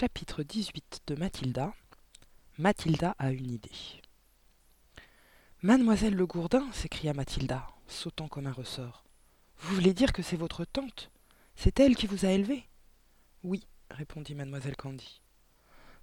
Chapitre 0.00 0.44
18 0.44 1.00
de 1.08 1.16
Mathilda. 1.16 1.74
Mathilda 2.56 3.16
a 3.18 3.32
une 3.32 3.50
idée. 3.50 4.00
Mademoiselle 5.62 6.14
Le 6.14 6.24
Gourdin 6.24 6.70
s'écria 6.70 7.12
Mathilda, 7.14 7.66
sautant 7.88 8.28
comme 8.28 8.46
un 8.46 8.52
ressort. 8.52 9.02
Vous 9.58 9.74
voulez 9.74 9.94
dire 9.94 10.12
que 10.12 10.22
c'est 10.22 10.36
votre 10.36 10.64
tante? 10.64 11.10
C'est 11.56 11.80
elle 11.80 11.96
qui 11.96 12.06
vous 12.06 12.24
a 12.24 12.28
élevé 12.28 12.68
Oui, 13.42 13.66
répondit 13.90 14.36
mademoiselle 14.36 14.76
Candy. 14.76 15.20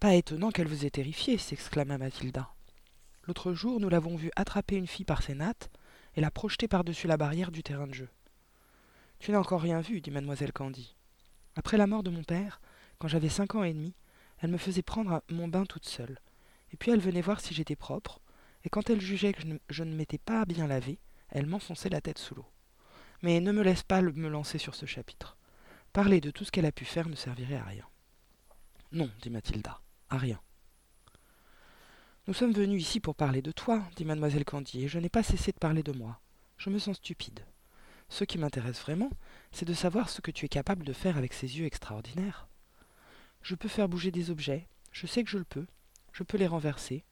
Pas 0.00 0.16
étonnant 0.16 0.50
qu'elle 0.50 0.66
vous 0.66 0.84
ait 0.84 0.90
terrifiée, 0.90 1.38
s'exclama 1.38 1.96
Mathilda. 1.96 2.52
L'autre 3.28 3.52
jour, 3.52 3.78
nous 3.78 3.88
l'avons 3.88 4.16
vue 4.16 4.32
attraper 4.34 4.74
une 4.74 4.88
fille 4.88 5.06
par 5.06 5.22
ses 5.22 5.34
nattes 5.34 5.70
et 6.16 6.20
la 6.20 6.32
projeter 6.32 6.66
par-dessus 6.66 7.06
la 7.06 7.18
barrière 7.18 7.52
du 7.52 7.62
terrain 7.62 7.86
de 7.86 7.94
jeu. 7.94 8.08
Tu 9.20 9.30
n'as 9.30 9.38
encore 9.38 9.62
rien 9.62 9.80
vu, 9.80 10.00
dit 10.00 10.10
mademoiselle 10.10 10.52
Candy. 10.52 10.96
Après 11.54 11.76
la 11.76 11.86
mort 11.86 12.02
de 12.02 12.10
mon 12.10 12.24
père, 12.24 12.60
quand 12.98 13.08
j'avais 13.08 13.28
cinq 13.28 13.54
ans 13.54 13.64
et 13.64 13.72
demi, 13.72 13.94
elle 14.38 14.50
me 14.50 14.58
faisait 14.58 14.82
prendre 14.82 15.22
mon 15.30 15.48
bain 15.48 15.64
toute 15.64 15.86
seule. 15.86 16.18
Et 16.72 16.76
puis 16.76 16.90
elle 16.90 17.00
venait 17.00 17.20
voir 17.20 17.40
si 17.40 17.54
j'étais 17.54 17.76
propre, 17.76 18.20
et 18.64 18.68
quand 18.68 18.90
elle 18.90 19.00
jugeait 19.00 19.32
que 19.32 19.42
je 19.70 19.84
ne, 19.84 19.94
m'étais 19.94 20.18
pas 20.18 20.44
bien 20.44 20.66
lavé, 20.66 20.98
elle 21.28 21.46
m'enfonçait 21.46 21.88
la 21.88 22.00
tête 22.00 22.18
sous 22.18 22.34
l'eau. 22.34 22.46
Mais 23.22 23.40
ne 23.40 23.52
me 23.52 23.62
laisse 23.62 23.82
pas 23.82 24.02
me 24.02 24.28
lancer 24.28 24.58
sur 24.58 24.74
ce 24.74 24.86
chapitre. 24.86 25.36
Parler 25.92 26.20
de 26.20 26.30
tout 26.30 26.44
ce 26.44 26.50
qu'elle 26.50 26.66
a 26.66 26.72
pu 26.72 26.84
faire 26.84 27.08
ne 27.08 27.14
servirait 27.14 27.56
à 27.56 27.64
rien. 27.64 27.86
Non, 28.92 29.10
dit 29.22 29.30
Mathilda, 29.30 29.80
à 30.10 30.18
rien. 30.18 30.40
Nous 32.26 32.34
sommes 32.34 32.52
venus 32.52 32.82
ici 32.82 32.98
pour 32.98 33.14
parler 33.14 33.40
de 33.40 33.52
toi, 33.52 33.84
dit 33.94 34.04
mademoiselle 34.04 34.44
Candy, 34.44 34.84
et 34.84 34.88
je 34.88 34.98
n'ai 34.98 35.08
pas 35.08 35.22
cessé 35.22 35.52
de 35.52 35.58
parler 35.58 35.84
de 35.84 35.92
moi. 35.92 36.20
Je 36.56 36.70
me 36.70 36.78
sens 36.78 36.96
stupide. 36.96 37.46
Ce 38.08 38.24
qui 38.24 38.38
m'intéresse 38.38 38.80
vraiment, 38.80 39.10
c'est 39.52 39.64
de 39.64 39.74
savoir 39.74 40.08
ce 40.08 40.20
que 40.20 40.32
tu 40.32 40.44
es 40.44 40.48
capable 40.48 40.84
de 40.84 40.92
faire 40.92 41.16
avec 41.16 41.32
ces 41.32 41.58
yeux 41.58 41.66
extraordinaires. 41.66 42.48
Je 43.46 43.54
peux 43.54 43.68
faire 43.68 43.88
bouger 43.88 44.10
des 44.10 44.30
objets, 44.30 44.66
je 44.90 45.06
sais 45.06 45.22
que 45.22 45.30
je 45.30 45.38
le 45.38 45.44
peux, 45.44 45.68
je 46.12 46.24
peux 46.24 46.36
les 46.36 46.48
renverser. 46.48 47.04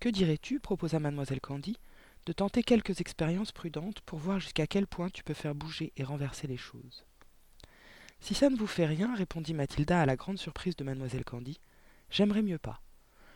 Que 0.00 0.08
dirais-tu, 0.08 0.58
proposa 0.58 1.00
mademoiselle 1.00 1.42
Candy, 1.42 1.76
de 2.24 2.32
tenter 2.32 2.62
quelques 2.62 3.02
expériences 3.02 3.52
prudentes 3.52 4.00
pour 4.06 4.18
voir 4.18 4.40
jusqu'à 4.40 4.66
quel 4.66 4.86
point 4.86 5.10
tu 5.10 5.22
peux 5.22 5.34
faire 5.34 5.54
bouger 5.54 5.92
et 5.98 6.02
renverser 6.02 6.46
les 6.46 6.56
choses. 6.56 7.04
Si 8.20 8.32
ça 8.32 8.48
ne 8.48 8.56
vous 8.56 8.66
fait 8.66 8.86
rien, 8.86 9.14
répondit 9.14 9.52
Mathilda 9.52 10.00
à 10.00 10.06
la 10.06 10.16
grande 10.16 10.38
surprise 10.38 10.76
de 10.76 10.84
mademoiselle 10.84 11.26
Candy, 11.26 11.60
j'aimerais 12.08 12.40
mieux 12.40 12.56
pas. 12.56 12.80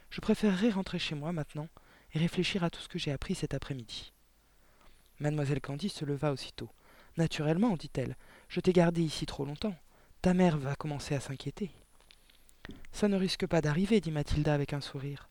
Je 0.09 0.23
préférerais 0.23 0.71
rentrer 0.71 0.99
chez 0.99 1.15
moi 1.15 1.33
maintenant 1.33 1.69
et 2.15 2.19
réfléchir 2.19 2.65
à 2.65 2.71
tout 2.71 2.81
ce 2.81 2.89
que 2.89 2.99
j'ai 2.99 3.13
appris 3.13 3.35
cet 3.35 3.53
après-midi. 3.53 4.15
Mademoiselle 5.21 5.61
Candy 5.61 5.91
se 5.91 6.07
leva 6.07 6.33
aussitôt. 6.33 6.71
Naturellement, 7.19 7.77
dit-elle, 7.77 8.17
je 8.49 8.61
t'ai 8.61 8.73
gardé 8.73 9.03
ici 9.03 9.27
trop 9.27 9.45
longtemps. 9.45 9.77
Ta 10.27 10.35
mère 10.35 10.59
va 10.59 10.75
commencer 10.75 11.15
à 11.15 11.21
s'inquiéter. 11.21 11.71
Ça 12.91 13.07
ne 13.07 13.17
risque 13.17 13.47
pas 13.47 13.61
d'arriver, 13.61 14.01
dit 14.01 14.11
Mathilda 14.11 14.55
avec 14.55 14.73
un 14.73 14.81
sourire. 14.81 15.29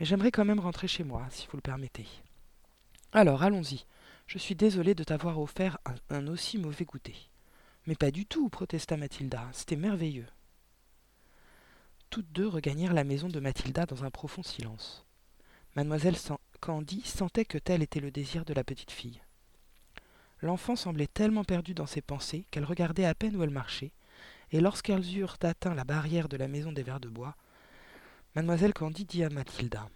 Mais 0.00 0.06
j'aimerais 0.06 0.30
quand 0.30 0.46
même 0.46 0.58
rentrer 0.58 0.88
chez 0.88 1.04
moi, 1.04 1.26
si 1.28 1.46
vous 1.48 1.58
le 1.58 1.60
permettez. 1.60 2.06
Alors, 3.12 3.42
allons-y. 3.42 3.84
Je 4.26 4.38
suis 4.38 4.54
désolée 4.54 4.94
de 4.94 5.04
t'avoir 5.04 5.38
offert 5.38 5.76
un, 6.08 6.26
aussi 6.28 6.56
mauvais 6.56 6.86
goûter. 6.86 7.28
Mais 7.86 7.94
pas 7.94 8.10
du 8.10 8.24
tout, 8.24 8.48
protesta 8.48 8.96
Mathilda. 8.96 9.46
C'était 9.52 9.76
merveilleux. 9.76 10.28
Toutes 12.08 12.32
deux 12.32 12.48
regagnèrent 12.48 12.94
la 12.94 13.04
maison 13.04 13.28
de 13.28 13.40
Mathilda 13.40 13.84
dans 13.84 14.02
un 14.04 14.10
profond 14.10 14.42
silence. 14.42 15.04
Mademoiselle 15.76 16.16
Candy 16.60 17.02
sentait 17.02 17.44
que 17.44 17.58
tel 17.58 17.82
était 17.82 18.00
le 18.00 18.10
désir 18.10 18.46
de 18.46 18.54
la 18.54 18.64
petite 18.64 18.92
fille. 18.92 19.20
L'enfant 20.40 20.74
semblait 20.74 21.06
tellement 21.06 21.44
perdue 21.44 21.74
dans 21.74 21.84
ses 21.84 22.00
pensées 22.00 22.46
qu'elle 22.50 22.64
regardait 22.64 23.04
à 23.04 23.14
peine 23.14 23.36
où 23.36 23.42
elle 23.42 23.50
marchait, 23.50 23.92
et 24.52 24.60
lorsqu'elles 24.60 25.16
eurent 25.16 25.36
atteint 25.42 25.74
la 25.74 25.84
barrière 25.84 26.28
de 26.28 26.36
la 26.36 26.48
maison 26.48 26.72
des 26.72 26.82
vers 26.82 27.00
de 27.00 27.08
bois, 27.08 27.36
mademoiselle 28.34 28.72
Candy 28.72 29.04
dit 29.04 29.24
à 29.24 29.30
Mathilda 29.30 29.88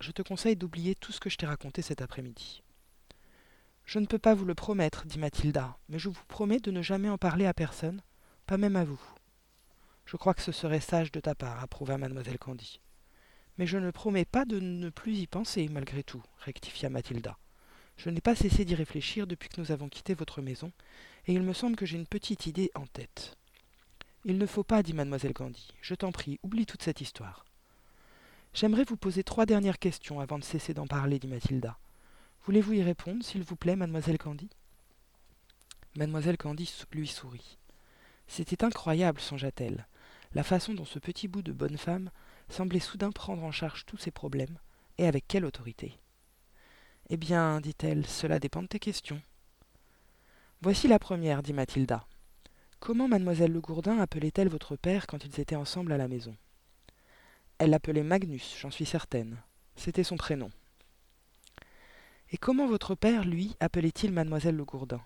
Je 0.00 0.12
te 0.12 0.22
conseille 0.22 0.56
d'oublier 0.56 0.94
tout 0.94 1.12
ce 1.12 1.20
que 1.20 1.30
je 1.30 1.36
t'ai 1.36 1.46
raconté 1.46 1.82
cet 1.82 2.02
après-midi. 2.02 2.62
Je 3.84 3.98
ne 3.98 4.06
peux 4.06 4.18
pas 4.18 4.34
vous 4.34 4.44
le 4.44 4.54
promettre, 4.54 5.06
dit 5.06 5.18
Mathilda, 5.18 5.78
mais 5.88 5.98
je 5.98 6.10
vous 6.10 6.24
promets 6.28 6.60
de 6.60 6.70
ne 6.70 6.82
jamais 6.82 7.08
en 7.08 7.16
parler 7.16 7.46
à 7.46 7.54
personne, 7.54 8.02
pas 8.44 8.58
même 8.58 8.76
à 8.76 8.84
vous. 8.84 9.00
Je 10.04 10.18
crois 10.18 10.34
que 10.34 10.42
ce 10.42 10.52
serait 10.52 10.80
sage 10.80 11.10
de 11.10 11.20
ta 11.20 11.34
part, 11.34 11.62
approuva 11.62 11.96
mademoiselle 11.96 12.38
Candy. 12.38 12.80
Mais 13.56 13.66
je 13.66 13.78
ne 13.78 13.90
promets 13.90 14.26
pas 14.26 14.44
de 14.44 14.60
ne 14.60 14.90
plus 14.90 15.16
y 15.16 15.26
penser, 15.26 15.68
malgré 15.70 16.02
tout, 16.02 16.22
rectifia 16.40 16.90
Mathilda. 16.90 17.38
Je 17.96 18.10
n'ai 18.10 18.20
pas 18.20 18.36
cessé 18.36 18.66
d'y 18.66 18.74
réfléchir 18.74 19.26
depuis 19.26 19.48
que 19.48 19.60
nous 19.60 19.72
avons 19.72 19.88
quitté 19.88 20.12
votre 20.12 20.42
maison, 20.42 20.70
et 21.26 21.32
il 21.32 21.42
me 21.42 21.54
semble 21.54 21.74
que 21.74 21.86
j'ai 21.86 21.96
une 21.96 22.06
petite 22.06 22.44
idée 22.44 22.70
en 22.74 22.86
tête. 22.86 23.37
Il 24.24 24.38
ne 24.38 24.46
faut 24.46 24.64
pas, 24.64 24.82
dit 24.82 24.94
mademoiselle 24.94 25.32
Candy. 25.32 25.68
Je 25.80 25.94
t'en 25.94 26.12
prie, 26.12 26.38
oublie 26.42 26.66
toute 26.66 26.82
cette 26.82 27.00
histoire. 27.00 27.44
J'aimerais 28.52 28.84
vous 28.84 28.96
poser 28.96 29.22
trois 29.22 29.46
dernières 29.46 29.78
questions 29.78 30.20
avant 30.20 30.38
de 30.38 30.44
cesser 30.44 30.74
d'en 30.74 30.86
parler, 30.86 31.18
dit 31.18 31.28
Mathilda. 31.28 31.78
Voulez-vous 32.44 32.72
y 32.72 32.82
répondre, 32.82 33.24
s'il 33.24 33.42
vous 33.42 33.56
plaît, 33.56 33.76
mademoiselle 33.76 34.18
Candy 34.18 34.48
Mademoiselle 35.96 36.36
Candy 36.36 36.72
lui 36.92 37.06
sourit. 37.06 37.58
C'était 38.26 38.64
incroyable, 38.64 39.20
songea-t-elle, 39.20 39.86
la 40.34 40.42
façon 40.42 40.74
dont 40.74 40.84
ce 40.84 40.98
petit 40.98 41.28
bout 41.28 41.42
de 41.42 41.52
bonne 41.52 41.78
femme 41.78 42.10
semblait 42.48 42.80
soudain 42.80 43.12
prendre 43.12 43.44
en 43.44 43.52
charge 43.52 43.86
tous 43.86 43.96
ses 43.96 44.10
problèmes, 44.10 44.58
et 44.98 45.06
avec 45.06 45.26
quelle 45.28 45.44
autorité. 45.44 45.98
Eh 47.10 47.16
bien, 47.16 47.60
dit-elle, 47.60 48.06
cela 48.06 48.38
dépend 48.38 48.62
de 48.62 48.68
tes 48.68 48.78
questions. 48.78 49.20
Voici 50.60 50.88
la 50.88 50.98
première, 50.98 51.42
dit 51.42 51.52
Mathilda. 51.52 52.06
Comment 52.88 53.06
mademoiselle 53.06 53.52
Le 53.52 53.60
Gourdin 53.60 53.98
appelait-elle 53.98 54.48
votre 54.48 54.74
père 54.74 55.06
quand 55.06 55.22
ils 55.22 55.40
étaient 55.40 55.56
ensemble 55.56 55.92
à 55.92 55.98
la 55.98 56.08
maison? 56.08 56.34
Elle 57.58 57.68
l'appelait 57.68 58.02
Magnus, 58.02 58.56
j'en 58.58 58.70
suis 58.70 58.86
certaine. 58.86 59.36
C'était 59.76 60.04
son 60.04 60.16
prénom. 60.16 60.48
Et 62.30 62.38
comment 62.38 62.66
votre 62.66 62.94
père, 62.94 63.26
lui, 63.26 63.54
appelait-il 63.60 64.10
mademoiselle 64.10 64.56
Le 64.56 64.64
Gourdin? 64.64 65.02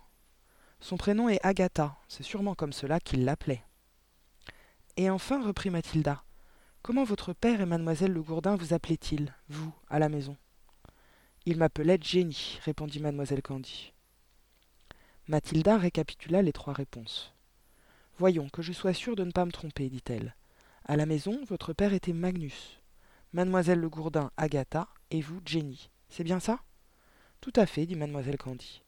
Son 0.78 0.96
prénom 0.96 1.28
est 1.28 1.44
Agatha, 1.44 1.96
c'est 2.06 2.22
sûrement 2.22 2.54
comme 2.54 2.72
cela 2.72 3.00
qu'il 3.00 3.24
l'appelait. 3.24 3.64
Et 4.96 5.10
enfin, 5.10 5.44
reprit 5.44 5.70
Mathilda, 5.70 6.22
comment 6.82 7.02
votre 7.02 7.32
père 7.32 7.60
et 7.60 7.66
mademoiselle 7.66 8.12
Le 8.12 8.22
Gourdin 8.22 8.54
vous 8.54 8.74
appelaient-ils, 8.74 9.34
vous, 9.48 9.74
à 9.90 9.98
la 9.98 10.08
maison? 10.08 10.36
Il 11.46 11.56
m'appelait 11.56 11.98
Jenny, 12.00 12.60
répondit 12.64 13.00
mademoiselle 13.00 13.42
Candy. 13.42 13.92
Mathilda 15.26 15.78
récapitula 15.78 16.42
les 16.42 16.52
trois 16.52 16.74
réponses. 16.74 17.34
Voyons, 18.22 18.48
que 18.50 18.62
je 18.62 18.72
sois 18.72 18.94
sûre 18.94 19.16
de 19.16 19.24
ne 19.24 19.32
pas 19.32 19.44
me 19.44 19.50
tromper, 19.50 19.90
dit-elle. 19.90 20.36
À 20.84 20.96
la 20.96 21.06
maison, 21.06 21.40
votre 21.48 21.72
père 21.72 21.92
était 21.92 22.12
Magnus, 22.12 22.80
mademoiselle 23.32 23.80
Le 23.80 23.88
Gourdin 23.88 24.30
Agatha, 24.36 24.86
et 25.10 25.20
vous 25.20 25.40
Jenny. 25.44 25.90
C'est 26.08 26.22
bien 26.22 26.38
ça? 26.38 26.60
Tout 27.40 27.52
à 27.56 27.66
fait, 27.66 27.84
dit 27.84 27.96
mademoiselle 27.96 28.38
Candy. 28.38 28.80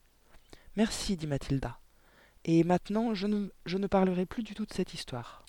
Merci, 0.77 1.17
dit 1.17 1.27
Mathilda. 1.27 1.81
Et 2.45 2.63
maintenant, 2.63 3.13
je 3.13 3.27
ne, 3.27 3.49
je 3.67 3.77
ne 3.77 3.89
parlerai 3.89 4.25
plus 4.25 4.45
du 4.45 4.55
tout 4.55 4.67
de 4.67 4.73
cette 4.73 4.95
histoire. 4.95 5.45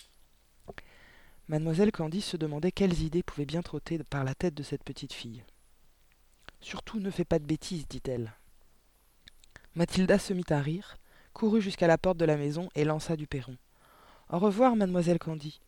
Mademoiselle 1.46 1.92
Candy 1.92 2.22
se 2.22 2.36
demandait 2.36 2.72
quelles 2.72 3.02
idées 3.02 3.22
pouvaient 3.22 3.46
bien 3.46 3.62
trotter 3.62 4.00
par 4.10 4.24
la 4.24 4.34
tête 4.34 4.54
de 4.54 4.64
cette 4.64 4.82
petite 4.82 5.12
fille. 5.12 5.44
Surtout 6.60 6.98
ne 6.98 7.12
fais 7.12 7.24
pas 7.24 7.38
de 7.38 7.46
bêtises, 7.46 7.86
dit-elle. 7.86 8.32
Mathilda 9.76 10.18
se 10.18 10.32
mit 10.32 10.42
à 10.50 10.60
rire, 10.60 10.96
courut 11.32 11.62
jusqu'à 11.62 11.86
la 11.86 11.98
porte 11.98 12.18
de 12.18 12.24
la 12.24 12.36
maison 12.36 12.68
et 12.74 12.82
lança 12.82 13.14
du 13.14 13.28
perron. 13.28 13.56
Au 14.28 14.38
revoir, 14.38 14.74
mademoiselle 14.74 15.20
Candy. 15.20 15.60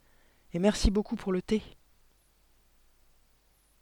Et 0.53 0.59
merci 0.59 0.91
beaucoup 0.91 1.15
pour 1.15 1.33
le 1.33 1.43
thé. 1.43 1.63